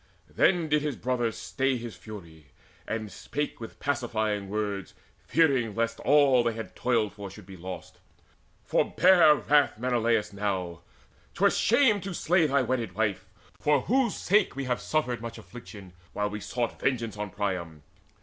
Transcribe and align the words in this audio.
Then 0.35 0.67
did 0.67 0.81
his 0.81 0.95
brother 0.95 1.31
stay 1.31 1.77
His 1.77 1.95
fury, 1.95 2.47
and 2.87 3.11
spake 3.11 3.59
with 3.61 3.79
pacifying 3.79 4.49
words, 4.49 4.95
Fearing 5.27 5.75
lest 5.75 5.99
all 5.99 6.41
they 6.43 6.53
had 6.53 6.75
toiled 6.75 7.13
for 7.13 7.29
should 7.29 7.45
be 7.45 7.55
lost: 7.55 7.99
"Forbear 8.63 9.35
wrath, 9.35 9.77
Menelaus, 9.77 10.33
now: 10.33 10.81
'twere 11.35 11.51
shame 11.51 12.01
To 12.01 12.15
slay 12.15 12.47
thy 12.47 12.63
wedded 12.63 12.93
wife, 12.95 13.27
for 13.59 13.81
whose 13.81 14.15
sake 14.15 14.55
we 14.55 14.63
Have 14.63 14.81
suffered 14.81 15.21
much 15.21 15.37
affliction, 15.37 15.93
while 16.13 16.31
we 16.31 16.39
sought 16.39 16.79
Vengeance 16.79 17.15
on 17.15 17.29
Priam. 17.29 17.83